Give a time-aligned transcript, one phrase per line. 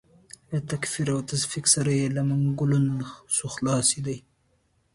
[0.51, 2.93] له تکفیر او تفسیق سره یې له منګولو نه
[3.35, 4.17] شو خلاصېدای.